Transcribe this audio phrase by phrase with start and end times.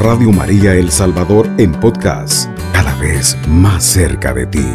[0.00, 4.66] Radio María El Salvador en podcast, cada vez más cerca de ti.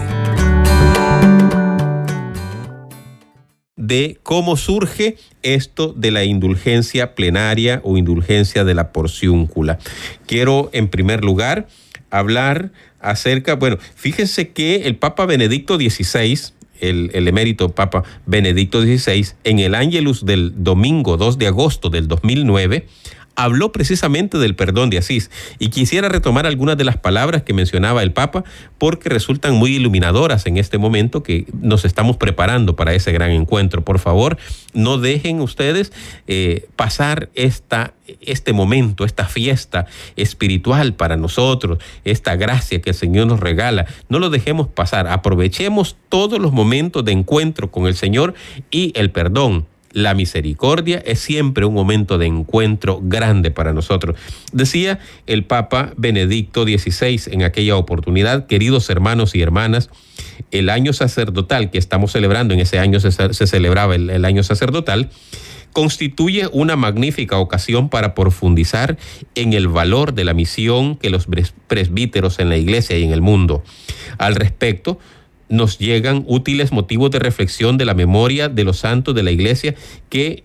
[3.76, 9.80] de cómo surge esto de la indulgencia plenaria o indulgencia de la porciúncula.
[10.28, 11.68] Quiero, en primer lugar,
[12.12, 16.40] hablar acerca, bueno, fíjense que el Papa Benedicto XVI,
[16.82, 22.88] el, emérito Papa Benedicto XVI, en el Ángelus del domingo 2 de agosto del 2009,
[23.36, 28.04] habló precisamente del perdón de Asís y quisiera retomar algunas de las palabras que mencionaba
[28.04, 28.44] el Papa
[28.78, 33.84] porque resultan muy iluminadoras en este momento que nos estamos preparando para ese gran encuentro.
[33.84, 34.38] Por favor,
[34.74, 35.92] no dejen ustedes
[36.28, 43.28] eh, pasar esta, este momento, esta fiesta espiritual para nosotros, esta gracia que el Señor
[43.28, 43.86] nos regala.
[44.10, 48.34] No lo dejemos pasar, aprovechemos todos los momentos de encuentro con el Señor
[48.72, 54.18] y el perdón la misericordia es siempre un momento de encuentro grande para nosotros.
[54.52, 59.90] Decía el Papa Benedicto XVI en aquella oportunidad, queridos hermanos y hermanas,
[60.52, 65.12] el año sacerdotal que estamos celebrando, en ese año se, celebraba el, año sacerdotal,
[65.72, 68.98] constituye una magnífica ocasión para profundizar
[69.34, 71.26] en el valor de la misión que los
[71.68, 73.64] presbíteros en la iglesia y en el mundo.
[74.18, 75.00] Al respecto,
[75.50, 79.76] nos llegan útiles motivos de reflexión de la memoria de los santos de la iglesia
[80.10, 80.44] que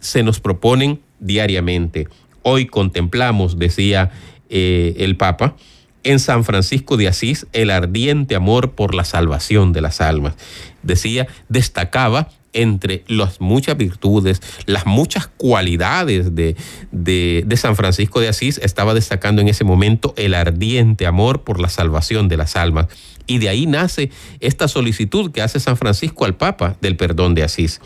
[0.00, 2.08] se nos proponen diariamente.
[2.42, 4.10] Hoy contemplamos, decía
[4.48, 5.56] eh, el Papa,
[6.04, 10.34] en San Francisco de Asís el ardiente amor por la salvación de las almas.
[10.82, 16.56] Decía, destacaba entre las muchas virtudes, las muchas cualidades de,
[16.92, 21.60] de, de, San Francisco de Asís, estaba destacando en ese momento el ardiente amor por
[21.60, 22.86] la salvación de las almas.
[23.28, 27.44] Y de ahí nace esta solicitud que hace San Francisco al Papa del perdón de
[27.44, 27.80] Asís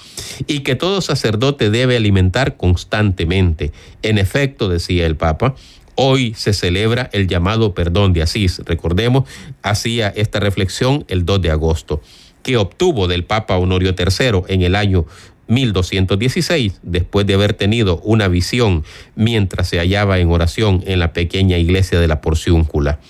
[0.47, 3.73] y que todo sacerdote debe alimentar constantemente.
[4.01, 5.55] En efecto, decía el Papa,
[5.95, 8.63] Hoy se celebra el llamado perdón de Asís.
[8.65, 9.29] Recordemos,
[9.63, 12.01] hacía esta reflexión el 2 de agosto
[12.43, 15.07] que obtuvo del Papa Honorio III en el año
[15.49, 21.59] 1216, después de haber tenido una visión mientras se hallaba en oración en la pequeña
[21.59, 23.01] iglesia de la Porciúncula.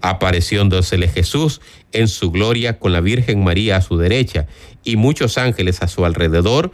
[0.00, 1.60] Apareciéndosele Jesús
[1.92, 4.46] en su gloria con la Virgen María a su derecha
[4.84, 6.72] y muchos ángeles a su alrededor,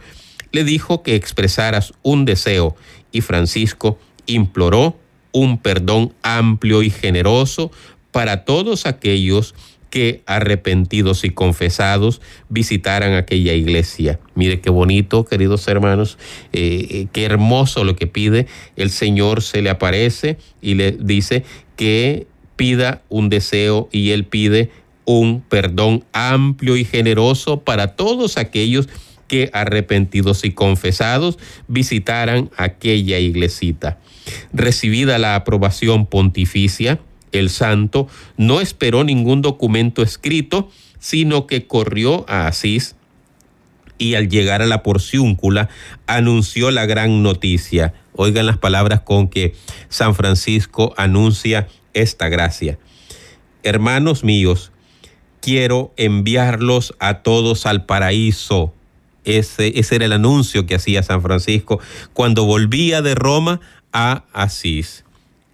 [0.51, 2.75] le dijo que expresaras un deseo
[3.11, 4.97] y Francisco imploró
[5.31, 7.71] un perdón amplio y generoso
[8.11, 9.59] para todos aquellos que
[10.25, 14.19] arrepentidos y confesados visitaran aquella iglesia.
[14.35, 16.17] Mire qué bonito, queridos hermanos,
[16.51, 18.47] eh, eh, qué hermoso lo que pide.
[18.75, 21.43] El Señor se le aparece y le dice
[21.75, 24.71] que pida un deseo y él pide
[25.05, 28.87] un perdón amplio y generoso para todos aquellos
[29.27, 33.99] que arrepentidos y confesados visitaran aquella iglesita.
[34.53, 36.99] Recibida la aprobación pontificia,
[37.33, 38.07] el santo
[38.37, 42.95] no esperó ningún documento escrito, sino que corrió a Asís
[43.97, 45.69] y al llegar a la porciúncula
[46.07, 47.93] anunció la gran noticia.
[48.15, 49.55] Oigan las palabras con que
[49.89, 52.79] San Francisco anuncia esta gracia.
[53.63, 54.71] Hermanos míos,
[55.41, 58.73] quiero enviarlos a todos al paraíso.
[59.25, 61.79] Ese, ese era el anuncio que hacía San Francisco
[62.13, 63.61] cuando volvía de Roma
[63.93, 65.05] a Asís.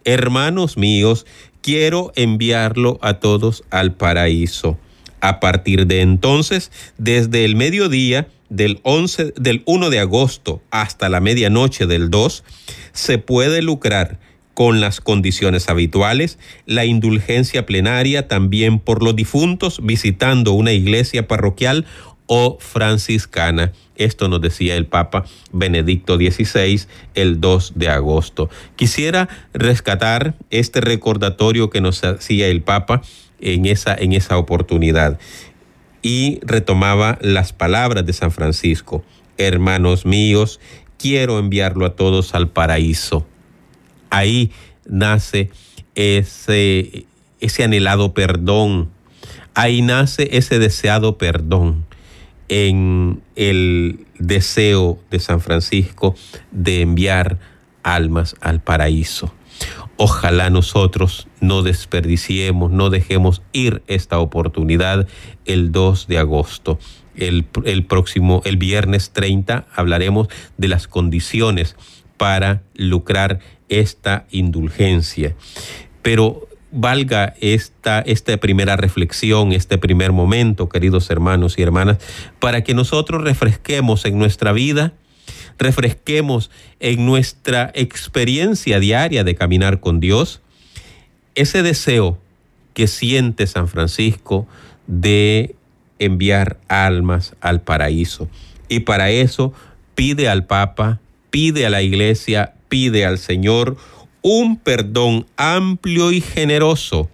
[0.06, 1.26] Hermanos míos,
[1.62, 4.78] quiero enviarlo a todos al paraíso.
[5.22, 11.20] A partir de entonces, desde el mediodía del, 11, del 1 de agosto hasta la
[11.20, 12.44] medianoche del 2,
[12.94, 14.20] se puede lucrar
[14.60, 21.86] con las condiciones habituales, la indulgencia plenaria también por los difuntos visitando una iglesia parroquial
[22.32, 23.74] o franciscana.
[23.96, 26.82] Esto nos decía el Papa Benedicto XVI
[27.16, 28.52] el 2 de agosto.
[28.76, 33.02] Quisiera rescatar este recordatorio que nos hacía el Papa
[33.42, 35.20] en esa, en esa oportunidad
[36.04, 39.04] y retomaba las palabras de San Francisco.
[39.40, 40.60] Hermanos míos,
[41.00, 43.26] quiero enviarlo a todos al paraíso.
[44.12, 44.52] Ahí
[44.86, 45.50] nace
[45.96, 47.08] ese,
[47.40, 48.92] ese anhelado perdón.
[49.56, 51.89] Ahí nace ese deseado perdón
[52.50, 56.16] en el deseo de San Francisco
[56.52, 57.40] de enviar
[57.84, 59.34] almas al paraíso.
[59.96, 65.08] Ojalá nosotros no desperdiciemos, no dejemos ir esta oportunidad
[65.46, 66.80] el 2 de agosto.
[67.16, 71.76] El, el, próximo, el viernes 30, hablaremos de las condiciones
[72.16, 75.36] para lucrar esta indulgencia.
[76.02, 81.98] Pero valga esta, esta primera reflexión, este primer momento, queridos hermanos y hermanas,
[82.40, 84.94] para que nosotros refresquemos en nuestra vida,
[85.58, 90.42] refresquemos en nuestra experiencia diaria de caminar con Dios,
[91.36, 92.20] ese deseo
[92.74, 94.48] que siente San Francisco
[94.88, 95.56] de
[96.00, 98.30] enviar almas al paraíso.
[98.68, 99.54] Y para eso
[99.96, 101.00] pide al Papa,
[101.30, 103.78] pide a la Iglesia, pide al Señor
[104.22, 107.10] un perdón amplio y generoso,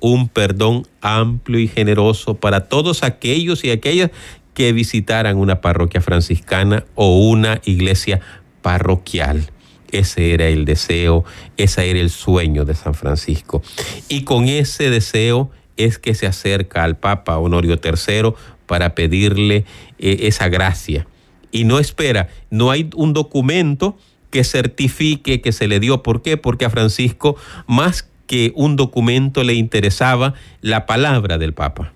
[0.00, 4.10] un perdón amplio y generoso para todos aquellos y aquellas
[4.52, 8.20] que visitaran una parroquia franciscana o una iglesia
[8.62, 9.50] parroquial.
[9.90, 11.24] Ese era el deseo,
[11.56, 13.62] ese era el sueño de San Francisco.
[14.08, 18.34] Y con ese deseo es que se acerca al Papa Honorio III
[18.66, 19.64] para pedirle
[19.98, 21.06] eh, esa gracia.
[21.52, 23.96] Y no espera, no hay un documento
[24.34, 26.02] que certifique que se le dio.
[26.02, 26.36] ¿Por qué?
[26.36, 27.36] Porque a Francisco
[27.68, 31.92] más que un documento le interesaba la palabra del Papa.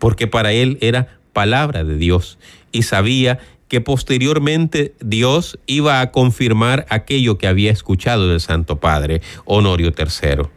[0.00, 2.36] Porque para él era palabra de Dios
[2.72, 3.38] y sabía
[3.68, 10.48] que posteriormente Dios iba a confirmar aquello que había escuchado del Santo Padre, Honorio III.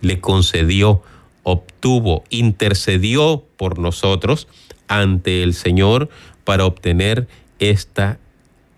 [0.00, 1.02] Le concedió,
[1.44, 4.48] obtuvo, intercedió por nosotros
[4.88, 6.08] ante el Señor
[6.42, 7.28] para obtener
[7.60, 8.18] esta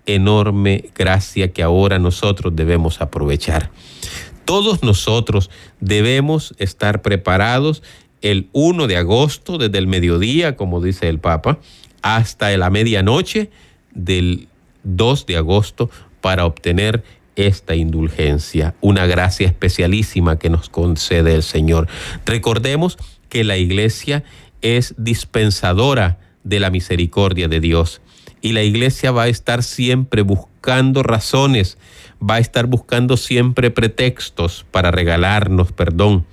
[0.06, 3.70] enorme gracia que ahora nosotros debemos aprovechar.
[4.44, 5.50] Todos nosotros
[5.81, 7.82] debemos estar preparados
[8.23, 11.58] el 1 de agosto, desde el mediodía, como dice el Papa,
[12.02, 13.50] hasta la medianoche
[13.93, 14.49] del
[14.85, 17.02] 2 de agosto para obtener
[17.37, 21.88] esta indulgencia, una gracia especialísima que nos concede el Señor.
[22.26, 22.99] Recordemos
[23.29, 24.25] que la iglesia
[24.61, 28.00] es dispensadora de la misericordia de Dios
[28.42, 31.78] y la iglesia va a estar siempre buscando razones,
[32.22, 36.26] va a estar buscando siempre pretextos para regalarnos perdón,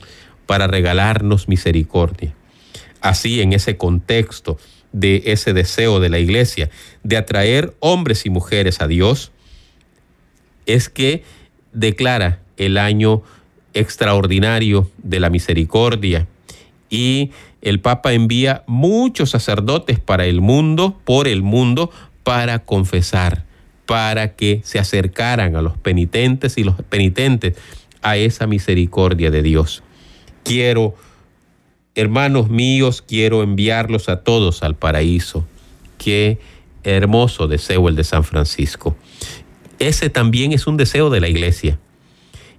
[0.46, 2.34] para regalarnos misericordia.
[3.02, 4.58] Así, en ese contexto
[4.92, 6.70] de ese deseo de la iglesia
[7.04, 9.32] de atraer hombres y mujeres a Dios,
[10.66, 11.24] es que
[11.74, 13.22] declara el año
[13.74, 16.28] extraordinario de la misericordia
[16.90, 17.32] y
[17.62, 21.92] el Papa envía muchos sacerdotes para el mundo, por el mundo,
[22.24, 23.46] para confesar,
[23.86, 27.56] para que se acercaran a los penitentes y los penitentes
[28.02, 29.84] a esa misericordia de Dios.
[30.44, 30.96] Quiero,
[31.96, 35.46] hermanos míos, quiero enviarlos a todos al paraíso.
[35.98, 36.40] Qué
[36.84, 38.96] hermoso deseo el de San Francisco.
[39.80, 41.80] Ese también es un deseo de la iglesia.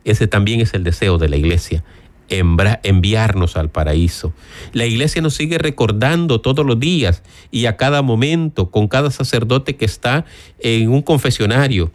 [0.05, 1.85] Ese también es el deseo de la iglesia
[2.29, 4.33] enviarnos al paraíso.
[4.73, 9.77] La iglesia nos sigue recordando todos los días y a cada momento, con cada sacerdote
[9.77, 10.25] que está
[10.61, 11.91] en un confesionario,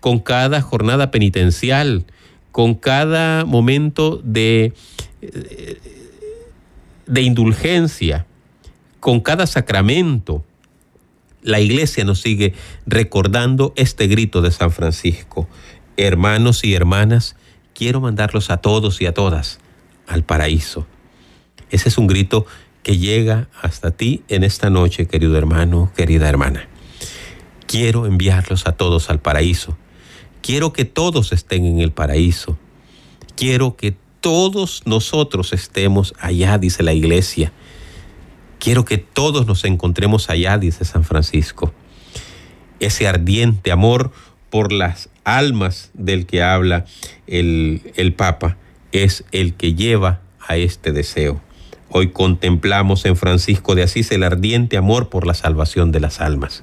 [0.00, 2.04] con cada jornada penitencial,
[2.52, 4.72] con cada momento de,
[7.06, 8.26] de indulgencia,
[9.00, 10.44] con cada sacramento.
[11.42, 12.54] La iglesia nos sigue
[12.86, 15.48] recordando este grito de San Francisco.
[15.96, 17.36] Hermanos y hermanas,
[17.74, 19.58] quiero mandarlos a todos y a todas
[20.06, 20.86] al paraíso.
[21.70, 22.46] Ese es un grito
[22.82, 26.68] que llega hasta ti en esta noche, querido hermano, querida hermana.
[27.66, 29.76] Quiero enviarlos a todos al paraíso.
[30.42, 32.58] Quiero que todos estén en el paraíso.
[33.36, 37.52] Quiero que todos nosotros estemos allá, dice la iglesia.
[38.58, 41.72] Quiero que todos nos encontremos allá, dice San Francisco.
[42.80, 44.12] Ese ardiente amor
[44.50, 46.84] por las almas del que habla
[47.26, 48.58] el, el Papa
[48.92, 51.40] es el que lleva a este deseo.
[51.88, 56.62] Hoy contemplamos en Francisco de Asís el ardiente amor por la salvación de las almas.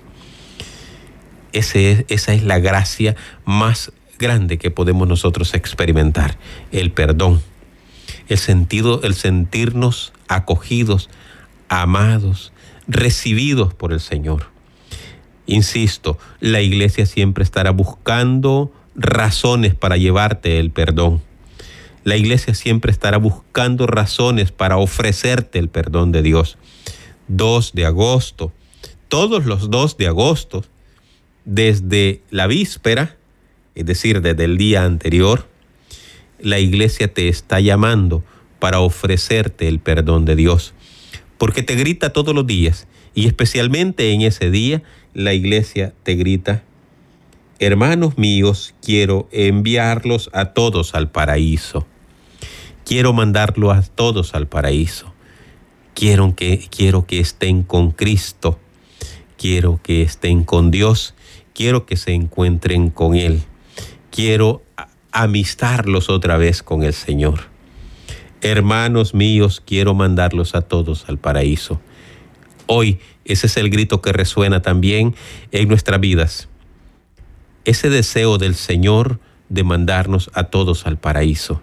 [1.51, 6.37] Ese esa es la gracia más grande que podemos nosotros experimentar,
[6.71, 7.41] el perdón,
[8.27, 11.09] el sentido, el sentirnos acogidos,
[11.69, 12.51] amados,
[12.87, 14.47] recibidos por el Señor.
[15.45, 21.21] Insisto, la iglesia siempre estará buscando razones para llevarte el perdón
[22.09, 26.57] la iglesia siempre estará buscando razones para ofrecerte el perdón de Dios.
[27.27, 28.51] 2 de agosto,
[29.09, 30.65] todos los 2 de agosto,
[31.45, 33.15] desde la víspera,
[33.75, 35.47] es decir, desde el día anterior,
[36.39, 38.23] la iglesia te está llamando
[38.57, 40.73] para ofrecerte el perdón de Dios.
[41.37, 44.81] Porque te grita todos los días y especialmente en ese día
[45.13, 46.63] la iglesia te grita,
[47.59, 51.85] hermanos míos, quiero enviarlos a todos al paraíso.
[52.85, 55.13] Quiero mandarlos a todos al paraíso.
[55.93, 58.59] Quiero que, quiero que estén con Cristo.
[59.37, 61.13] Quiero que estén con Dios.
[61.53, 63.43] Quiero que se encuentren con Él.
[64.11, 64.61] Quiero
[65.11, 67.41] amistarlos otra vez con el Señor.
[68.41, 71.81] Hermanos míos, quiero mandarlos a todos al paraíso.
[72.65, 75.15] Hoy ese es el grito que resuena también
[75.51, 76.49] en nuestras vidas
[77.69, 79.19] ese deseo del Señor
[79.49, 81.61] de mandarnos a todos al paraíso,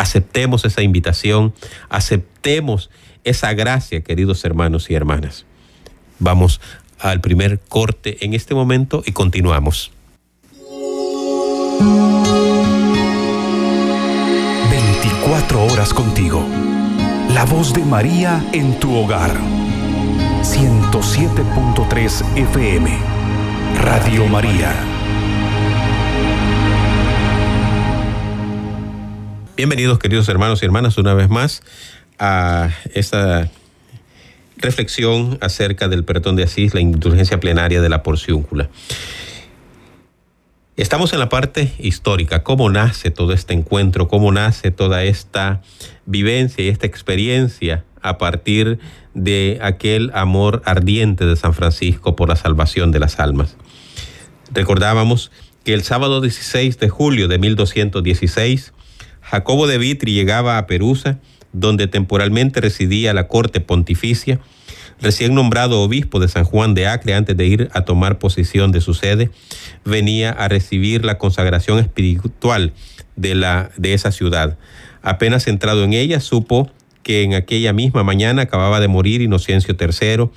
[0.00, 1.52] Aceptemos esa invitación,
[1.90, 2.88] aceptemos
[3.22, 5.44] esa gracia, queridos hermanos y hermanas.
[6.18, 6.62] Vamos
[6.98, 9.92] al primer corte en este momento y continuamos.
[14.70, 16.46] 24 horas contigo.
[17.34, 19.36] La voz de María en tu hogar.
[20.40, 22.98] 107.3 FM.
[23.82, 24.99] Radio María.
[29.60, 31.60] Bienvenidos queridos hermanos y hermanas una vez más
[32.18, 33.50] a esta
[34.56, 38.70] reflexión acerca del perdón de Asís, la indulgencia plenaria de la porciúncula.
[40.78, 45.60] Estamos en la parte histórica, cómo nace todo este encuentro, cómo nace toda esta
[46.06, 48.78] vivencia y esta experiencia a partir
[49.12, 53.58] de aquel amor ardiente de San Francisco por la salvación de las almas.
[54.54, 55.30] Recordábamos
[55.64, 58.72] que el sábado 16 de julio de 1216,
[59.30, 61.18] Jacobo de Vitri llegaba a Perusa,
[61.52, 64.40] donde temporalmente residía la corte pontificia,
[65.00, 68.80] recién nombrado obispo de San Juan de Acre antes de ir a tomar posesión de
[68.80, 69.30] su sede,
[69.84, 72.72] venía a recibir la consagración espiritual
[73.14, 74.58] de, la, de esa ciudad.
[75.00, 76.68] Apenas entrado en ella, supo
[77.04, 80.28] que en aquella misma mañana acababa de morir Inocencio III.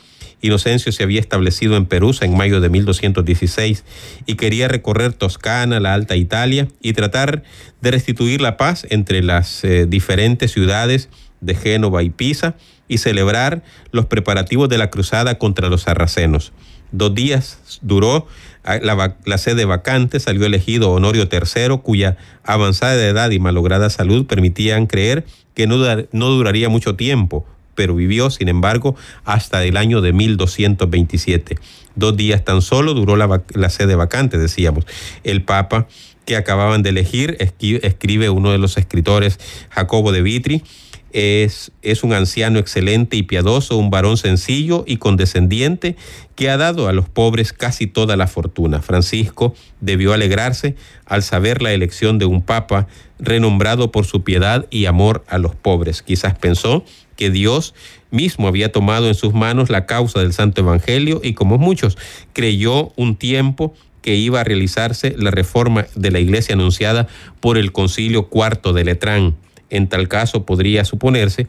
[0.44, 3.86] Inocencio se había establecido en Perusa en mayo de 1216
[4.26, 7.44] y quería recorrer Toscana, la Alta Italia y tratar
[7.82, 11.08] de restituir la paz entre las eh, diferentes ciudades
[11.40, 12.56] de Génova y Pisa
[12.90, 16.52] y celebrar los preparativos de la cruzada contra los sarracenos.
[16.92, 18.28] Dos días duró
[18.66, 25.26] la, sede vacante, salió elegido Honorio III, cuya avanzada edad y malograda salud permitían creer
[25.54, 25.78] que no,
[26.12, 31.58] no duraría mucho tiempo, pero vivió, sin embargo, hasta el año de 1227.
[31.96, 34.86] Dos días tan solo duró la, sede vacante, decíamos.
[35.24, 35.88] El Papa
[36.26, 39.40] que acababan de elegir, escribe uno de los escritores,
[39.70, 40.64] Jacobo de Vitri,
[41.12, 45.96] es, es, un anciano excelente y piadoso, un varón sencillo y condescendiente
[46.36, 48.82] que ha dado a los pobres casi toda la fortuna.
[48.82, 50.76] Francisco debió alegrarse
[51.06, 52.88] al saber la elección de un papa
[53.20, 56.02] renombrado por su piedad y amor a los pobres.
[56.02, 56.84] Quizás pensó
[57.16, 57.74] que Dios
[58.12, 61.98] mismo había tomado en sus manos la causa del Santo Evangelio y como muchos
[62.34, 67.08] creyó un tiempo que iba a realizarse la reforma de la iglesia anunciada
[67.40, 69.36] por el concilio cuarto de Letrán
[69.74, 71.48] en tal caso podría suponerse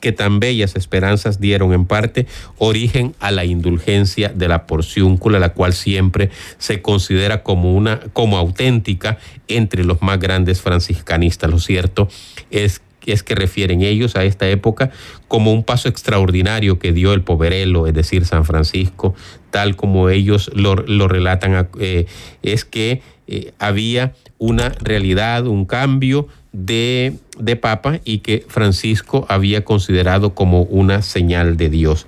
[0.00, 2.26] que tan bellas esperanzas dieron en parte
[2.58, 8.36] origen a la indulgencia de la porciúncula, la cual siempre se considera como una como
[8.36, 9.18] auténtica
[9.48, 11.50] entre los más grandes franciscanistas.
[11.50, 12.08] Lo cierto
[12.50, 12.80] es
[13.12, 14.90] es que refieren ellos a esta época
[15.28, 19.14] como un paso extraordinario que dio el poverelo, es decir, San Francisco,
[19.50, 22.06] tal como ellos lo, relatan, eh,
[22.42, 29.64] es que eh, había una realidad, un cambio de, de papa y que Francisco había
[29.64, 32.06] considerado como una señal de Dios.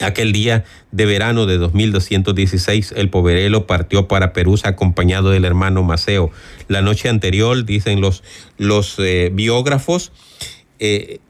[0.00, 6.30] Aquel día de verano de 2216, el poverelo partió para Perú acompañado del hermano Maceo.
[6.68, 8.22] La noche anterior, dicen los,
[8.58, 10.12] los eh, biógrafos,
[10.78, 11.20] eh,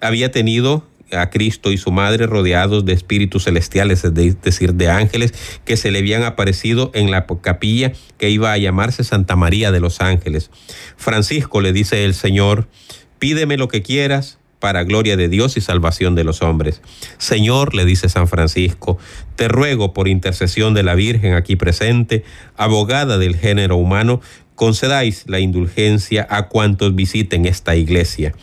[0.00, 5.34] había tenido a Cristo y su madre rodeados de espíritus celestiales, es decir, de ángeles
[5.64, 9.80] que se le habían aparecido en la capilla que iba a llamarse Santa María de
[9.80, 10.50] los Ángeles.
[10.96, 12.66] Francisco le dice el Señor,
[13.18, 16.82] pídeme lo que quieras para gloria de Dios y salvación de los hombres.
[17.18, 18.98] Señor, le dice San Francisco,
[19.36, 22.24] te ruego por intercesión de la Virgen aquí presente,
[22.56, 24.20] abogada del género humano,
[24.54, 28.34] concedáis la indulgencia a cuantos visiten esta iglesia.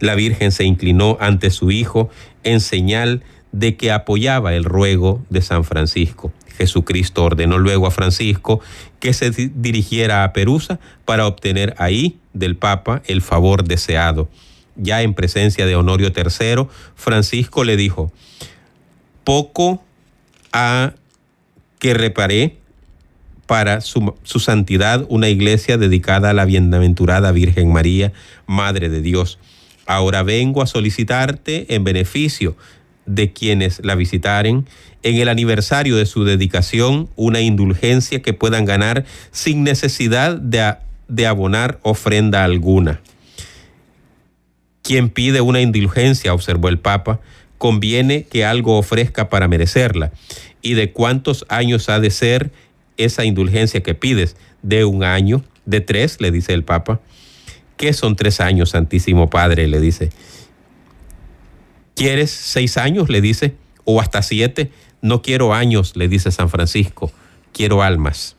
[0.00, 2.10] La Virgen se inclinó ante su Hijo
[2.42, 6.32] en señal de que apoyaba el ruego de San Francisco.
[6.56, 8.60] Jesucristo ordenó luego a Francisco
[8.98, 14.28] que se dirigiera a Perusa para obtener ahí del Papa el favor deseado
[14.76, 18.12] ya en presencia de Honorio III, Francisco le dijo,
[19.24, 19.82] poco
[20.52, 20.94] a
[21.78, 22.56] que reparé
[23.46, 28.12] para su, su, santidad una iglesia dedicada a la bienaventurada Virgen María,
[28.46, 29.38] Madre de Dios.
[29.86, 32.56] Ahora vengo a solicitarte en beneficio
[33.04, 34.66] de quienes la visitaren
[35.02, 40.76] en el aniversario de su dedicación una indulgencia que puedan ganar sin necesidad de,
[41.08, 43.00] de abonar ofrenda alguna.
[44.82, 47.20] Quien pide una indulgencia, observó el Papa,
[47.58, 50.12] conviene que algo ofrezca para merecerla.
[50.60, 52.50] ¿Y de cuántos años ha de ser
[52.96, 54.36] esa indulgencia que pides?
[54.62, 57.00] De un año, de tres, le dice el Papa.
[57.76, 59.68] ¿Qué son tres años, Santísimo Padre?
[59.68, 60.10] le dice.
[61.94, 63.08] ¿Quieres seis años?
[63.08, 63.54] le dice.
[63.84, 64.70] O hasta siete.
[65.00, 67.12] No quiero años, le dice San Francisco.
[67.52, 68.36] Quiero almas.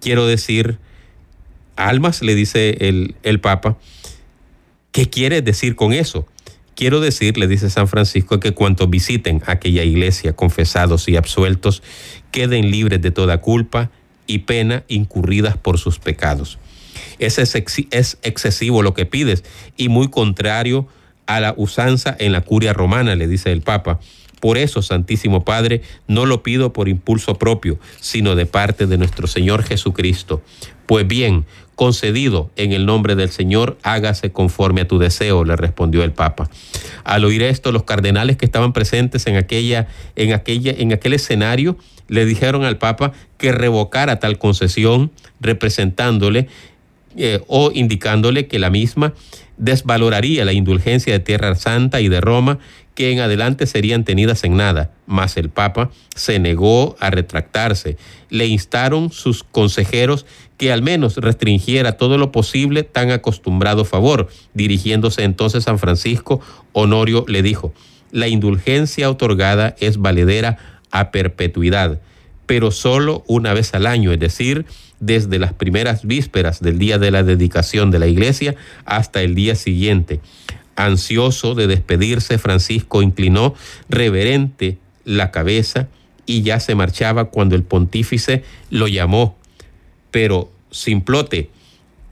[0.00, 0.78] Quiero decir,
[1.76, 3.76] almas, le dice el, el Papa.
[4.96, 6.26] ¿Qué quiere decir con eso?
[6.74, 11.82] Quiero decir, le dice San Francisco, que cuantos visiten aquella iglesia confesados y absueltos,
[12.30, 13.90] queden libres de toda culpa
[14.26, 16.58] y pena incurridas por sus pecados.
[17.18, 19.44] Es, es excesivo lo que pides
[19.76, 20.88] y muy contrario
[21.26, 24.00] a la usanza en la curia romana, le dice el Papa.
[24.40, 29.26] Por eso, Santísimo Padre, no lo pido por impulso propio, sino de parte de nuestro
[29.26, 30.42] Señor Jesucristo.
[30.86, 31.44] Pues bien,
[31.76, 36.50] concedido en el nombre del Señor, hágase conforme a tu deseo, le respondió el Papa.
[37.04, 41.76] Al oír esto, los cardenales que estaban presentes en aquella, en aquella, en aquel escenario,
[42.08, 46.48] le dijeron al Papa que revocara tal concesión, representándole
[47.16, 49.12] eh, o indicándole que la misma
[49.58, 52.58] desvaloraría la indulgencia de Tierra Santa y de Roma,
[52.94, 54.90] que en adelante serían tenidas en nada.
[55.06, 57.96] Mas el Papa se negó a retractarse.
[58.30, 60.24] Le instaron sus consejeros
[60.56, 64.28] que al menos restringiera todo lo posible tan acostumbrado favor.
[64.54, 66.40] Dirigiéndose entonces a San Francisco,
[66.72, 67.72] Honorio le dijo,
[68.10, 70.58] la indulgencia otorgada es valedera
[70.90, 72.00] a perpetuidad,
[72.46, 74.64] pero solo una vez al año, es decir,
[75.00, 79.54] desde las primeras vísperas del día de la dedicación de la iglesia hasta el día
[79.54, 80.20] siguiente.
[80.76, 83.54] Ansioso de despedirse, Francisco inclinó
[83.88, 85.88] reverente la cabeza
[86.26, 89.36] y ya se marchaba cuando el pontífice lo llamó.
[90.16, 91.50] Pero, simplote,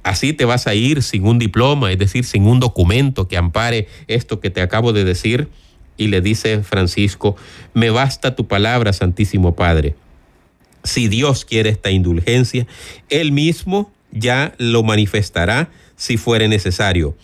[0.02, 3.88] así te vas a ir sin un diploma, es decir, sin un documento que ampare
[4.08, 5.48] esto que te acabo de decir.
[5.96, 7.34] Y le dice Francisco,
[7.72, 9.94] me basta tu palabra, Santísimo Padre
[10.84, 12.66] si Dios quiere esta indulgencia,
[13.08, 17.16] Él mismo ya lo manifestará si fuere necesario.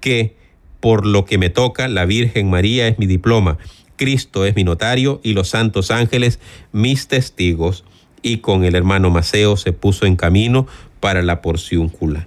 [0.00, 0.36] Que
[0.80, 3.56] por lo que me toca, la Virgen María es mi diploma,
[3.96, 6.38] Cristo es mi notario y los santos ángeles
[6.70, 7.84] mis testigos.
[8.22, 10.66] Y con el hermano Maceo se puso en camino
[11.00, 12.26] para la porciúncula.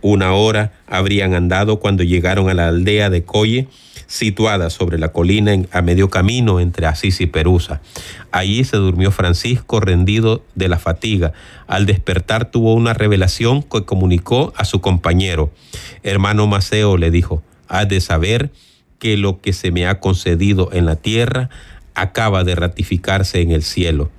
[0.00, 3.68] Una hora habrían andado cuando llegaron a la aldea de Coye,
[4.08, 7.80] situada sobre la colina a medio camino entre Asís y Perusa.
[8.30, 11.32] Allí se durmió Francisco rendido de la fatiga.
[11.66, 15.50] Al despertar tuvo una revelación que comunicó a su compañero.
[16.02, 18.50] Hermano Maceo le dijo, has de saber
[18.98, 21.48] que lo que se me ha concedido en la tierra
[21.94, 24.10] acaba de ratificarse en el cielo.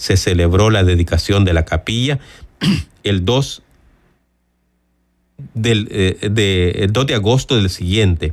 [0.00, 2.18] Se celebró la dedicación de la capilla
[3.04, 3.62] el 2
[5.52, 8.32] del, eh, de, el 2 de agosto del siguiente.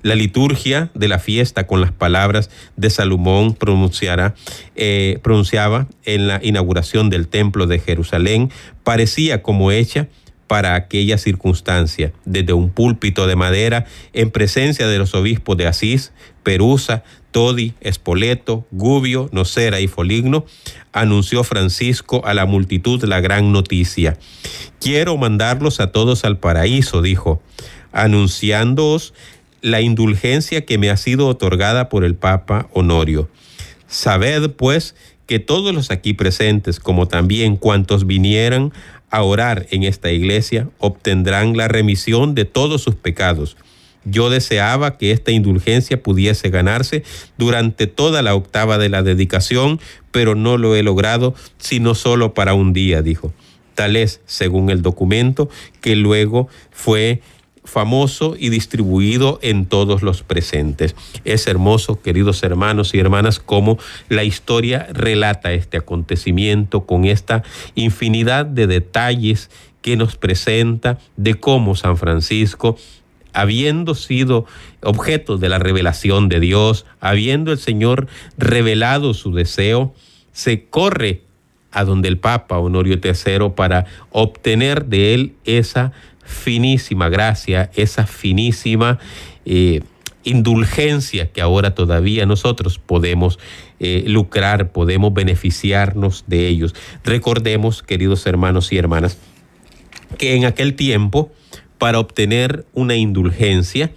[0.00, 3.56] La liturgia de la fiesta con las palabras de Salomón
[4.76, 8.50] eh, pronunciaba en la inauguración del templo de Jerusalén
[8.82, 10.08] parecía como hecha
[10.46, 16.12] para aquella circunstancia, desde un púlpito de madera en presencia de los obispos de Asís,
[16.42, 17.02] Perusa,
[17.34, 20.46] Todi, Espoleto, Gubio, Nocera y Foligno,
[20.92, 24.16] anunció Francisco a la multitud la gran noticia.
[24.80, 27.42] Quiero mandarlos a todos al paraíso, dijo,
[27.90, 29.14] anunciándoos
[29.62, 33.28] la indulgencia que me ha sido otorgada por el Papa Honorio.
[33.88, 34.94] Sabed, pues,
[35.26, 38.72] que todos los aquí presentes, como también cuantos vinieran
[39.10, 43.56] a orar en esta iglesia, obtendrán la remisión de todos sus pecados.
[44.04, 47.02] Yo deseaba que esta indulgencia pudiese ganarse
[47.38, 52.54] durante toda la octava de la dedicación, pero no lo he logrado, sino solo para
[52.54, 53.32] un día, dijo.
[53.74, 55.48] Tal es, según el documento,
[55.80, 57.20] que luego fue
[57.64, 60.94] famoso y distribuido en todos los presentes.
[61.24, 67.42] Es hermoso, queridos hermanos y hermanas, cómo la historia relata este acontecimiento con esta
[67.74, 72.76] infinidad de detalles que nos presenta de cómo San Francisco
[73.34, 74.46] habiendo sido
[74.82, 78.06] objeto de la revelación de Dios, habiendo el Señor
[78.38, 79.94] revelado su deseo,
[80.32, 81.22] se corre
[81.70, 85.92] a donde el Papa Honorio III para obtener de él esa
[86.24, 88.98] finísima gracia, esa finísima
[89.44, 89.82] eh,
[90.22, 93.38] indulgencia que ahora todavía nosotros podemos
[93.80, 96.74] eh, lucrar, podemos beneficiarnos de ellos.
[97.04, 99.18] Recordemos, queridos hermanos y hermanas,
[100.16, 101.32] que en aquel tiempo,
[101.84, 103.90] para obtener una indulgencia,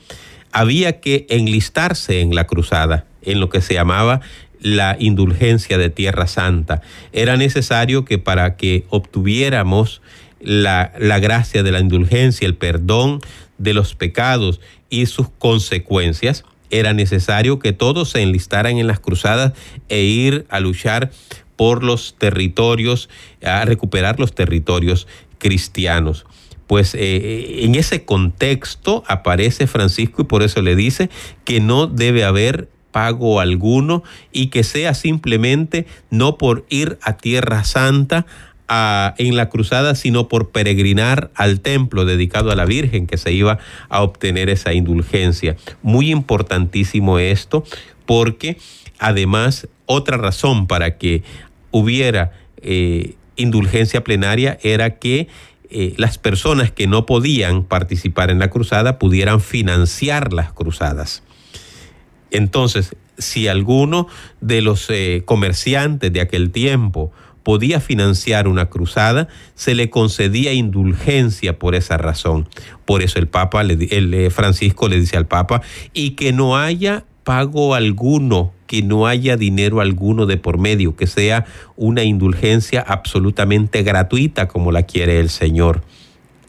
[0.52, 4.20] había que enlistarse en la cruzada, en lo que se llamaba
[4.60, 6.82] la indulgencia de Tierra Santa.
[7.14, 10.02] Era necesario que para que obtuviéramos
[10.42, 13.22] la, gracia de la indulgencia, el perdón
[13.58, 19.54] de los pecados y sus consecuencias, era necesario que todos se enlistaran en las cruzadas
[19.88, 21.10] e ir a luchar
[21.56, 23.08] por los territorios,
[23.42, 26.26] a recuperar los territorios cristianos.
[26.68, 31.10] Pues eh, eh, en ese contexto aparece Francisco y por eso le dice
[31.46, 37.64] que no debe haber pago alguno y que sea simplemente no por ir a Tierra
[37.64, 38.26] Santa
[38.70, 43.60] en la cruzada, sino por peregrinar al templo dedicado a la Virgen que se iba
[43.88, 45.56] a obtener esa indulgencia.
[45.84, 47.64] Muy importantísimo esto,
[48.06, 48.58] porque
[49.00, 51.24] además otra razón para que
[51.72, 55.28] hubiera eh, indulgencia plenaria era que
[55.70, 61.24] eh, las personas que no podían participar en la cruzada pudieran financiar las cruzadas.
[62.32, 64.08] Entonces, si alguno
[64.42, 67.12] de los eh, comerciantes de aquel tiempo
[67.44, 72.50] podía financiar una cruzada, se le concedía indulgencia por esa razón.
[72.86, 75.62] Por eso el Papa, el eh, Francisco le dice al Papa,
[75.94, 81.08] y que no haya pago alguno, que no haya dinero alguno de por medio, que
[81.08, 85.82] sea una indulgencia absolutamente gratuita como la quiere el Señor.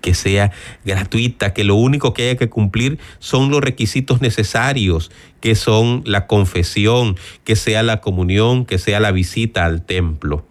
[0.00, 0.52] Que sea
[0.85, 6.26] gratuita, que lo único que haya que cumplir son los requisitos necesarios, que son la
[6.26, 10.44] confesión, que sea la comunión, que sea la visita al templo.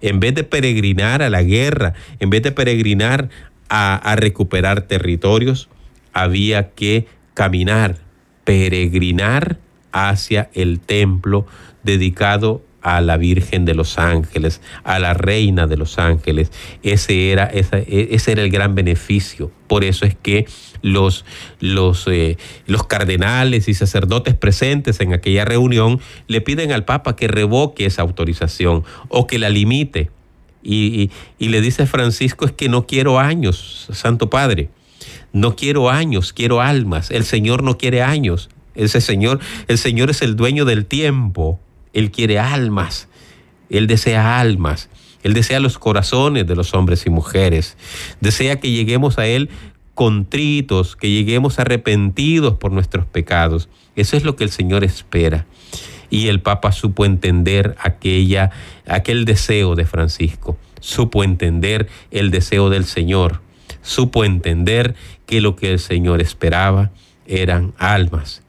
[0.00, 3.28] En vez de peregrinar a la guerra, en vez de peregrinar
[3.68, 5.68] a, recuperar territorios,
[6.12, 7.98] había que caminar,
[8.44, 9.58] peregrinar
[9.96, 11.46] hacia el templo
[11.82, 16.52] dedicado a la Virgen de los Ángeles, a la Reina de los Ángeles.
[16.82, 17.64] Ese era, e,
[18.12, 19.50] ese era el gran beneficio.
[19.66, 20.46] Por eso es que
[20.82, 21.24] los,
[21.58, 27.26] los, eh, los cardenales y sacerdotes presentes en aquella reunión le piden al Papa que
[27.26, 30.10] revoque esa autorización o que la limite.
[30.62, 34.68] Y, y, le dice Francisco es que no quiero años, Santo Padre.
[35.32, 37.10] No quiero años, quiero almas.
[37.10, 38.48] El Señor no quiere años.
[38.76, 41.60] Ese Señor, el Señor es el dueño del tiempo.
[41.92, 43.08] Él quiere almas.
[43.70, 44.88] Él desea almas.
[45.22, 47.76] Él desea los corazones de los hombres y mujeres.
[48.20, 49.50] Desea que lleguemos a Él
[49.96, 53.68] contritos, que lleguemos arrepentidos por nuestros pecados.
[53.96, 55.46] Eso es lo que el Señor espera.
[56.10, 58.50] Y el Papa supo entender aquella,
[58.86, 63.40] aquel deseo de Francisco, supo entender el deseo del Señor,
[63.82, 66.92] supo entender que lo que el Señor esperaba
[67.26, 68.42] eran almas,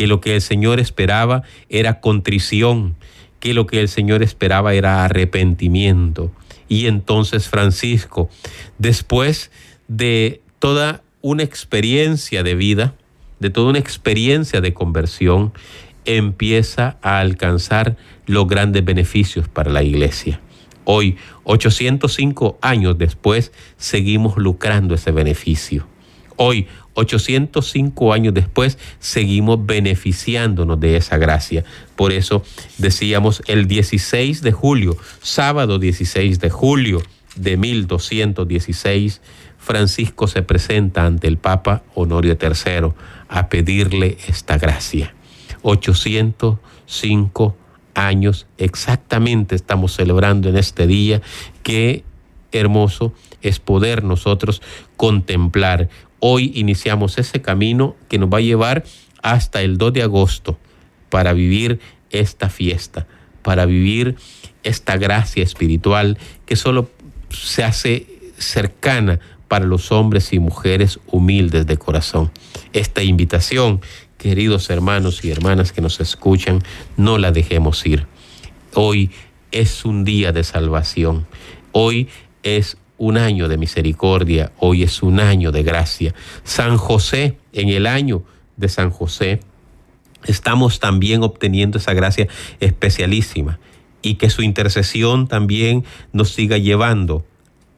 [0.00, 2.96] que lo que el Señor esperaba era contrición,
[3.38, 6.32] que lo que el Señor esperaba era arrepentimiento.
[6.68, 8.30] Y entonces Francisco,
[8.78, 9.50] después
[9.88, 12.94] de toda una experiencia de vida,
[13.40, 15.52] de toda una experiencia de conversión,
[16.06, 20.40] empieza a alcanzar los grandes beneficios para la iglesia.
[20.84, 25.86] Hoy, 805 años después, seguimos lucrando ese beneficio.
[26.36, 31.64] Hoy, 805 años después, seguimos beneficiándonos de esa gracia.
[31.96, 32.42] Por eso
[32.78, 37.02] decíamos el 16 de julio, sábado 16 de julio
[37.36, 39.20] de 1216,
[39.58, 42.92] Francisco se presenta ante el Papa Honorio III
[43.28, 45.14] a pedirle esta gracia.
[45.62, 47.56] 805
[47.94, 51.20] años exactamente estamos celebrando en este día.
[51.62, 52.04] Qué
[52.52, 54.62] hermoso es poder nosotros
[54.96, 55.88] contemplar.
[56.20, 58.84] Hoy iniciamos ese camino que nos va a llevar
[59.22, 60.58] hasta el 2 de agosto
[61.08, 61.80] para vivir
[62.10, 63.06] esta fiesta,
[63.42, 64.16] para vivir
[64.62, 66.90] esta gracia espiritual que solo
[67.30, 68.06] se hace
[68.36, 72.30] cercana para los hombres y mujeres humildes de corazón.
[72.72, 73.80] Esta invitación,
[74.18, 76.62] queridos hermanos y hermanas que nos escuchan,
[76.96, 78.06] no la dejemos ir.
[78.74, 79.10] Hoy
[79.50, 81.26] es un día de salvación.
[81.72, 82.08] Hoy
[82.42, 84.52] es un año de misericordia.
[84.58, 86.14] Hoy es un año de gracia.
[86.44, 88.22] San José, en el año
[88.58, 89.40] de San José,
[90.26, 92.28] estamos también obteniendo esa gracia
[92.60, 93.58] especialísima
[94.02, 97.24] y que su intercesión también nos siga llevando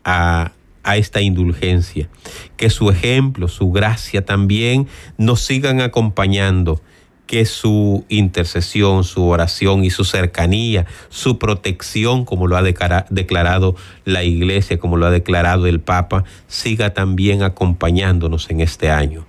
[0.03, 2.09] a a esta indulgencia.
[2.57, 6.81] Que su ejemplo, su gracia también nos sigan acompañando.
[7.33, 14.23] Que su intercesión, su oración y su cercanía, su protección, como lo ha declarado la
[14.23, 19.25] Iglesia, como lo ha declarado el Papa, siga también acompañándonos en este año.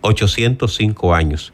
[0.00, 1.52] 805 años.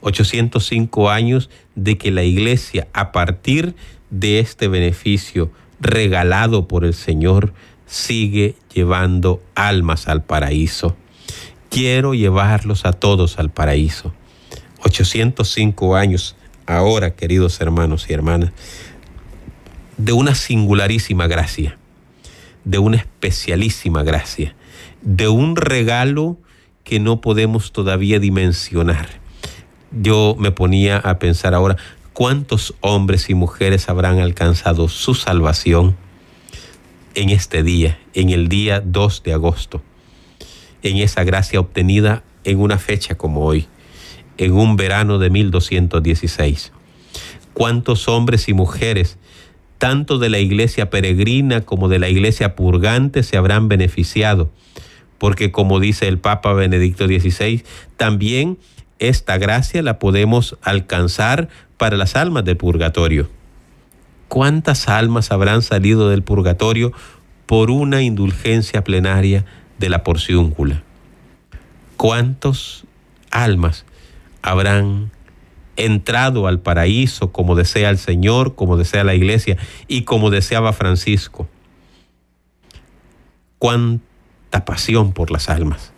[0.00, 3.76] 805 años de que la Iglesia, a partir
[4.10, 7.54] de este beneficio regalado por el Señor,
[7.86, 10.96] sigue llevando almas al paraíso.
[11.70, 14.12] Quiero llevarlos a todos al paraíso.
[14.84, 18.52] 805 años ahora, queridos hermanos y hermanas,
[19.96, 21.78] de una singularísima gracia,
[22.64, 24.54] de una especialísima gracia,
[25.02, 26.38] de un regalo
[26.84, 29.08] que no podemos todavía dimensionar.
[29.90, 31.76] Yo me ponía a pensar ahora,
[32.12, 35.96] ¿cuántos hombres y mujeres habrán alcanzado su salvación?
[37.14, 39.82] en este día, en el día 2 de agosto,
[40.82, 43.66] en esa gracia obtenida en una fecha como hoy,
[44.38, 46.72] en un verano de 1216.
[47.52, 49.18] ¿Cuántos hombres y mujeres
[49.78, 54.50] tanto de la iglesia peregrina como de la iglesia purgante se habrán beneficiado,
[55.18, 57.64] porque como dice el Papa Benedicto XVI,
[57.96, 58.58] también
[58.98, 63.28] esta gracia la podemos alcanzar para las almas del purgatorio.
[64.28, 66.92] ¿Cuántas almas habrán salido del purgatorio
[67.46, 69.44] por una indulgencia plenaria
[69.78, 70.82] de la porciúncula?
[71.96, 72.84] ¿Cuántos
[73.30, 73.84] almas
[74.44, 75.10] habrán
[75.76, 79.56] entrado al paraíso como desea el Señor, como desea la iglesia
[79.88, 81.48] y como deseaba Francisco?
[83.58, 85.94] Cuánta pasión por las almas,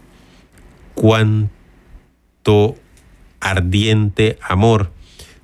[0.95, 2.77] cuánto
[3.41, 4.93] ardiente amor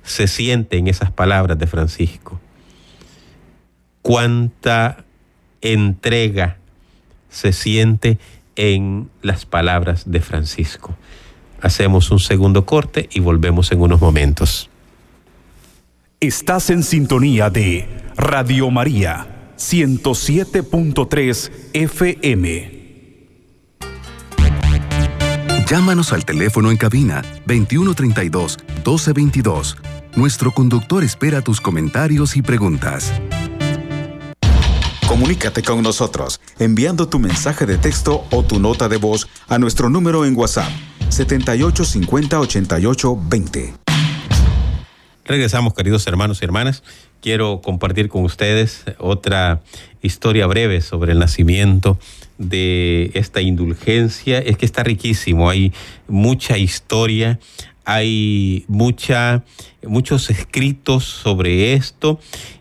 [0.03, 2.39] se siente en esas palabras de Francisco.
[4.01, 5.03] Cuánta
[5.61, 6.55] entrega
[7.29, 8.17] se siente
[8.55, 10.95] en las palabras de Francisco.
[11.63, 14.69] Hacemos un segundo corte y volvemos en unos momentos.
[16.19, 22.83] Estás en sintonía de Radio María 107.3 FM.
[25.65, 29.77] Llámanos al teléfono en cabina 2132 1222.
[30.17, 33.13] Nuestro conductor espera tus comentarios y preguntas.
[35.07, 39.89] Comunícate con nosotros enviando tu mensaje de texto o tu nota de voz a nuestro
[39.89, 40.69] número en WhatsApp
[41.13, 43.73] 7850 88 20.
[45.25, 46.81] Regresamos, queridos hermanos y hermanas.
[47.21, 49.61] Quiero compartir con ustedes otra
[50.01, 51.99] historia breve sobre el nacimiento
[52.39, 54.39] de esta indulgencia.
[54.39, 55.71] Es que está riquísimo, hay
[56.07, 57.39] mucha historia,
[57.85, 62.19] hay muchos escritos sobre esto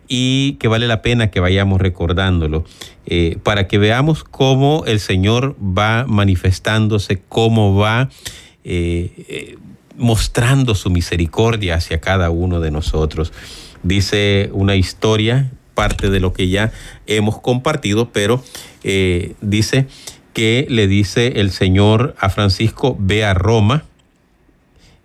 [0.09, 2.65] y que vale la pena que vayamos recordándolo
[3.07, 8.11] eh, para que veamos cómo el Señor va manifestándose, cómo va
[8.65, 9.59] eh, eh,
[9.97, 13.33] mostrando su misericordia hacia cada uno de nosotros.
[13.83, 16.73] Dice una historia, parte de lo que ya
[17.07, 18.45] hemos compartido, pero
[19.41, 19.87] dice
[20.35, 23.85] que le dice el Señor a Francisco, ve a Roma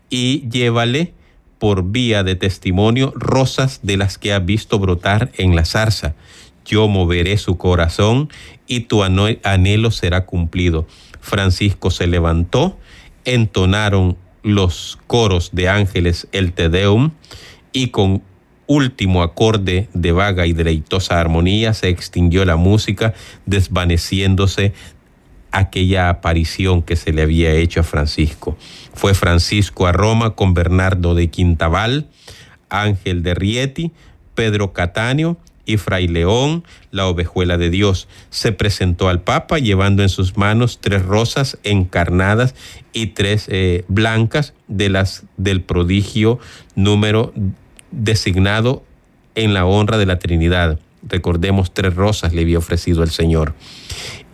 [0.10, 1.14] y llévale
[1.60, 6.16] por vía de testimonio rosas de las que ha visto brotar en la zarza.
[6.66, 8.30] Yo moveré su corazón
[8.68, 10.86] y tu anhelo será cumplido.
[11.22, 12.78] Francisco se levantó,
[13.26, 17.12] entonaron los coros de ángeles el Te Deum
[17.72, 18.22] y con
[18.68, 23.14] último acorde de vaga y deleitosa armonía se extinguió la música,
[23.46, 24.74] desvaneciéndose
[25.58, 28.58] aquella aparición que se le había hecho a Francisco.
[28.94, 32.08] Fue Francisco a Roma con Bernardo de Quintabal,
[32.70, 33.92] Ángel de Rieti,
[34.36, 38.08] Pedro Catáneo y Fray León, la ovejuela de Dios.
[38.30, 42.54] Se presentó al Papa llevando en sus manos tres rosas encarnadas
[42.94, 46.40] y tres eh, blancas de las del prodigio
[46.76, 47.34] número
[47.92, 48.84] designado
[49.34, 50.80] en la honra de la Trinidad.
[51.04, 53.54] Recordemos, tres rosas le había ofrecido el Señor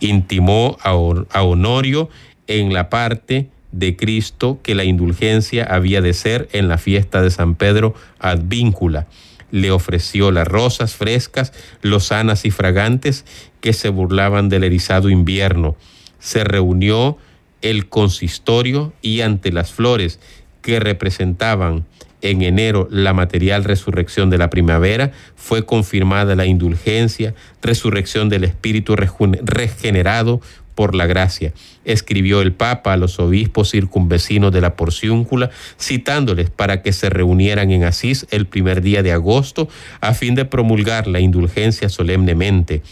[0.00, 2.08] intimó a, Honorio
[2.46, 7.30] en la parte de Cristo que la indulgencia había de ser en la fiesta de
[7.30, 9.06] San Pedro advíncula.
[9.50, 11.52] Le ofreció las rosas frescas,
[11.82, 13.24] lozanas y fragantes
[13.60, 15.76] que se burlaban del erizado invierno.
[16.18, 17.18] Se reunió
[17.62, 20.20] el consistorio y ante las flores
[20.60, 21.84] que representaban
[22.24, 28.96] en enero la material resurrección de la primavera, fue confirmada la indulgencia, resurrección del espíritu
[28.96, 30.40] regenerado
[30.74, 31.52] por la gracia.
[31.84, 37.70] Escribió el Papa a los obispos circunvecinos de la porciúncula, citándoles para que se reunieran
[37.70, 39.68] en Asís el primer día de agosto,
[40.00, 42.82] a fin de promulgar la indulgencia solemnemente.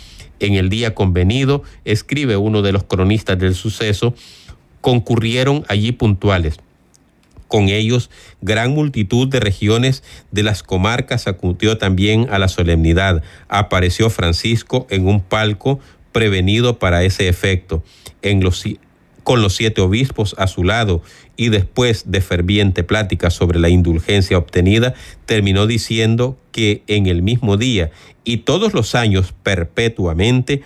[0.41, 4.15] En el día convenido, escribe uno de los cronistas del suceso,
[4.83, 6.59] concurrieron allí puntuales
[7.53, 8.09] con ellos
[8.41, 13.23] gran multitud de regiones de las comarcas acudió también a la solemnidad.
[13.47, 15.79] Apareció Francisco en un palco
[16.13, 17.85] prevenido para ese efecto,
[19.23, 21.03] con los siete obispos a su lado,
[21.37, 24.95] y después de ferviente plática sobre la indulgencia obtenida,
[25.27, 27.91] terminó diciendo que en el mismo día
[28.25, 30.63] y todos los años perpetuamente,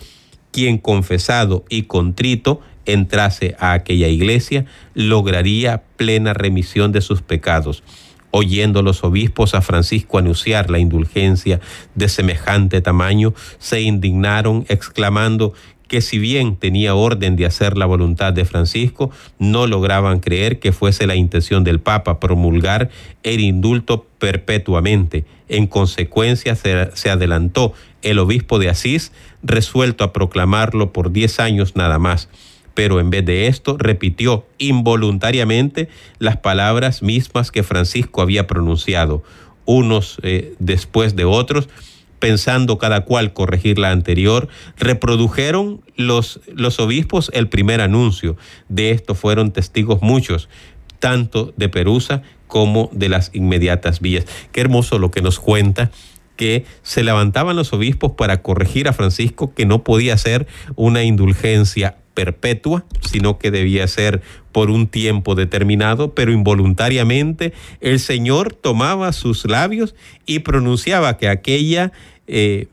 [0.52, 7.82] quien confesado y contrito entrase a aquella iglesia, lograría plena remisión de sus pecados.
[8.30, 11.60] Oyendo los obispos a Francisco anunciar la indulgencia
[11.94, 15.54] de semejante tamaño, se indignaron exclamando
[15.88, 20.72] que si bien tenía orden de hacer la voluntad de Francisco, no lograban creer que
[20.72, 22.90] fuese la intención del Papa promulgar
[23.22, 25.24] el indulto perpetuamente.
[25.48, 27.72] En consecuencia, se, se, adelantó
[28.02, 29.12] el obispo de Asís,
[29.44, 32.28] resuelto a proclamarlo por diez años nada más
[32.76, 39.24] pero en vez de esto repitió involuntariamente las palabras mismas que Francisco había pronunciado,
[39.64, 41.70] unos eh, después de otros,
[42.18, 48.36] pensando cada cual corregir la anterior, reprodujeron los, los obispos el primer anuncio.
[48.68, 50.50] De esto fueron testigos muchos,
[50.98, 54.26] tanto de Perusa como de las inmediatas villas.
[54.52, 55.90] Qué hermoso lo que nos cuenta
[56.36, 61.96] que se levantaban los obispos para corregir a Francisco que no podía ser una indulgencia
[62.16, 67.52] perpetua, sino que debía ser por un tiempo determinado, pero involuntariamente
[67.82, 71.92] el Señor tomaba sus labios y pronunciaba que aquella
[72.26, 72.68] eh,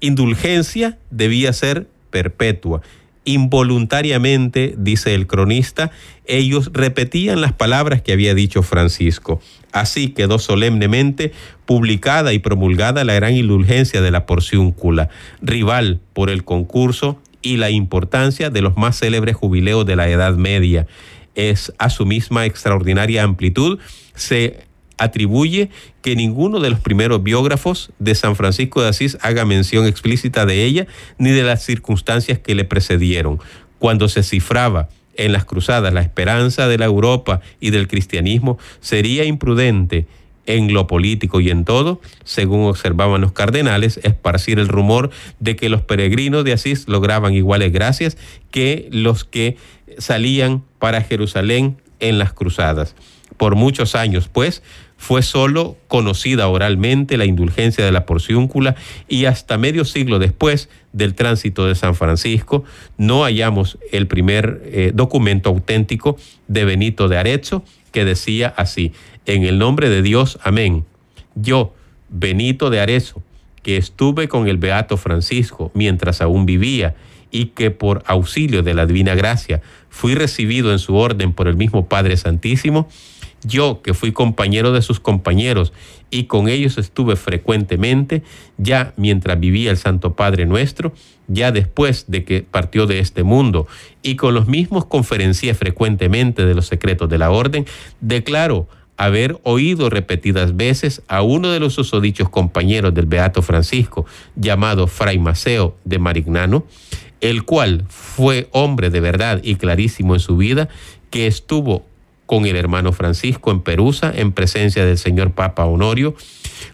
[0.00, 2.82] indulgencia debía ser perpetua.
[3.24, 5.90] Involuntariamente, dice el cronista,
[6.26, 9.40] ellos repetían las palabras que había dicho Francisco.
[9.72, 11.32] Así quedó solemnemente
[11.64, 15.08] publicada y promulgada la gran indulgencia de la porciúncula,
[15.40, 20.34] rival por el concurso y la importancia de los más célebres jubileos de la Edad
[20.34, 20.86] Media.
[21.36, 23.78] Es a su misma extraordinaria amplitud
[24.14, 24.64] se
[24.96, 25.70] atribuye
[26.02, 30.64] que ninguno de los primeros biógrafos de San Francisco de Asís haga mención explícita de
[30.64, 30.86] ella
[31.18, 33.40] ni de las circunstancias que le precedieron.
[33.78, 39.24] Cuando se cifraba en las cruzadas la esperanza de la Europa y del cristianismo, sería
[39.24, 40.06] imprudente
[40.46, 45.68] en lo político y en todo, según observaban los cardenales, esparcir el rumor de que
[45.68, 48.16] los peregrinos de Asís lograban iguales gracias
[48.50, 49.56] que los que
[49.98, 52.94] salían para Jerusalén en las cruzadas.
[53.36, 54.62] Por muchos años, pues,
[54.96, 58.76] fue solo conocida oralmente la indulgencia de la porciúncula
[59.08, 62.64] y hasta medio siglo después del tránsito de San Francisco
[62.96, 66.16] no hallamos el primer eh, documento auténtico
[66.48, 68.92] de Benito de Arezzo que decía así,
[69.26, 70.84] en el nombre de Dios, amén.
[71.34, 71.74] Yo,
[72.08, 73.22] Benito de Arezzo,
[73.62, 76.94] que estuve con el Beato Francisco mientras aún vivía
[77.30, 81.56] y que por auxilio de la Divina Gracia fui recibido en su orden por el
[81.56, 82.88] mismo Padre Santísimo,
[83.42, 85.72] yo que fui compañero de sus compañeros
[86.10, 88.22] y con ellos estuve frecuentemente,
[88.56, 90.92] ya mientras vivía el Santo Padre nuestro,
[91.26, 93.66] ya después de que partió de este mundo,
[94.02, 97.66] y con los mismos conferencié frecuentemente de los secretos de la orden,
[98.00, 104.86] declaro haber oído repetidas veces a uno de los susodichos compañeros del Beato Francisco, llamado
[104.86, 106.66] Fray Maceo de Marignano,
[107.20, 110.68] el cual fue hombre de verdad y clarísimo en su vida,
[111.10, 111.84] que estuvo
[112.26, 116.14] con el hermano Francisco en Perusa en presencia del señor Papa Honorio,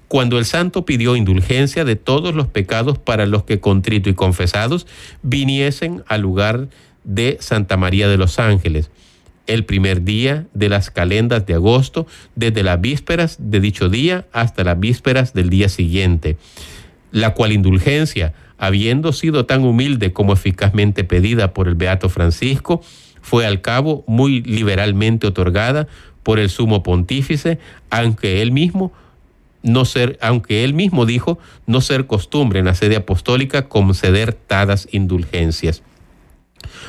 [0.07, 4.87] cuando el santo pidió indulgencia de todos los pecados para los que contrito y confesados
[5.23, 6.69] viniesen al lugar
[7.05, 8.91] de Santa María de los Ángeles
[9.47, 14.65] el primer día de las calendas de agosto, desde las vísperas de dicho día hasta
[14.65, 16.37] las vísperas del día siguiente,
[17.11, 22.83] la cual indulgencia, habiendo sido tan humilde como eficazmente pedida por el Beato Francisco,
[23.23, 25.89] fue al cabo muy liberalmente otorgada
[26.23, 27.59] por el sumo pontífice,
[27.91, 28.93] aunque él mismo
[29.63, 34.89] no ser, aunque él mismo dijo no ser costumbre en la sede apostólica conceder tadas
[34.91, 35.83] indulgencias.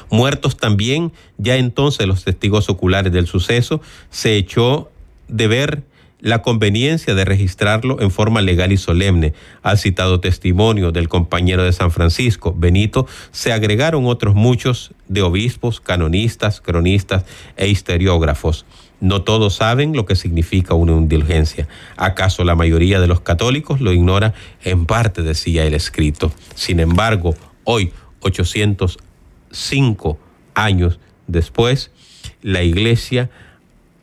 [0.09, 4.89] Muertos también, ya entonces los testigos oculares del suceso, se echó
[5.27, 5.83] de ver
[6.21, 9.33] la conveniencia de registrarlo en forma legal y solemne.
[9.63, 15.81] Al citado testimonio del compañero de San Francisco, Benito, se agregaron otros muchos de obispos,
[15.81, 17.25] canonistas, cronistas
[17.57, 18.65] e historiógrafos.
[18.99, 21.67] No todos saben lo que significa una indulgencia.
[21.97, 24.35] ¿Acaso la mayoría de los católicos lo ignora?
[24.63, 26.31] En parte decía el escrito.
[26.53, 27.91] Sin embargo, hoy,
[29.51, 30.17] 805
[30.53, 31.91] años después,
[32.41, 33.29] la iglesia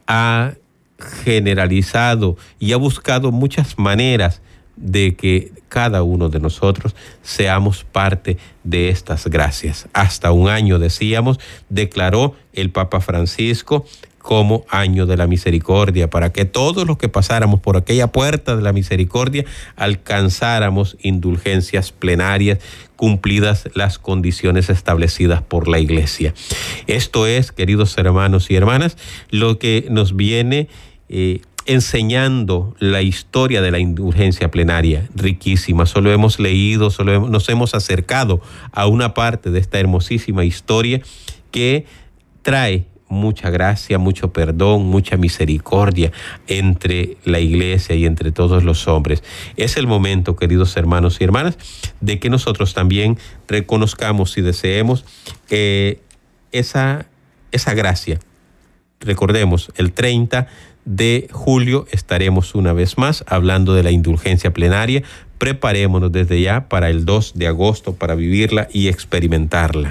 [0.06, 0.54] ha
[0.98, 4.40] generalizado y ha buscado muchas maneras
[4.76, 9.88] de que cada uno de nosotros seamos parte de estas gracias.
[9.92, 13.84] Hasta un año, decíamos, declaró el Papa Francisco
[14.18, 18.62] como año de la misericordia, para que todos los que pasáramos por aquella puerta de
[18.62, 19.44] la misericordia
[19.76, 22.58] alcanzáramos indulgencias plenarias
[22.98, 26.34] cumplidas las condiciones establecidas por la iglesia.
[26.88, 28.98] Esto es, queridos hermanos y hermanas,
[29.30, 30.68] lo que nos viene
[31.08, 35.87] eh, enseñando la historia de la indulgencia plenaria, riquísima.
[35.87, 38.40] Solo hemos leído, solo nos hemos acercado
[38.73, 41.00] a una parte de esta hermosísima historia
[41.52, 41.87] que
[42.42, 46.13] trae mucha gracia, mucho perdón, mucha misericordia
[46.46, 49.23] entre la iglesia y entre todos los hombres.
[49.56, 51.59] Es el momento, queridos hermanos y hermanas,
[52.00, 55.04] de que nosotros también reconozcamos y deseemos
[55.50, 56.00] eh,
[56.52, 57.06] esa,
[57.52, 58.21] esa gracia.
[59.00, 60.48] Recordemos, el 30
[60.88, 65.02] de julio estaremos una vez más hablando de la indulgencia plenaria.
[65.36, 69.90] Preparémonos desde ya para el 2 de agosto para vivirla y experimentarla.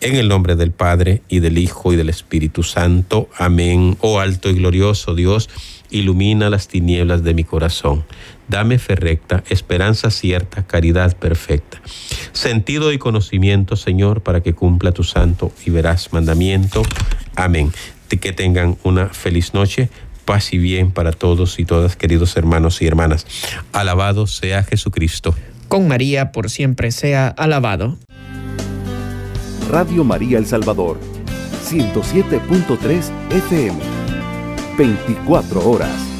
[0.00, 3.28] En el nombre del Padre y del Hijo y del Espíritu Santo.
[3.36, 3.98] Amén.
[4.00, 5.50] Oh alto y glorioso Dios,
[5.90, 8.02] ilumina las tinieblas de mi corazón.
[8.48, 11.80] Dame fe recta, esperanza cierta, caridad perfecta.
[12.32, 16.82] Sentido y conocimiento, Señor, para que cumpla tu santo y verás mandamiento.
[17.36, 17.70] Amén.
[18.08, 19.88] Que tengan una feliz noche
[20.24, 23.26] paz y bien para todos y todas, queridos hermanos y hermanas.
[23.72, 25.34] Alabado sea Jesucristo.
[25.68, 27.98] Con María por siempre sea alabado.
[29.70, 30.98] Radio María El Salvador,
[31.70, 33.78] 107.3 FM,
[34.76, 36.11] 24 horas.